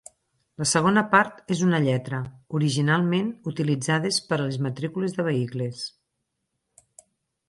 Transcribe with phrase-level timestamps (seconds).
[0.61, 2.21] La segona part és una lletra,
[2.59, 5.85] originalment utilitzades per a les matrícules de vehicles.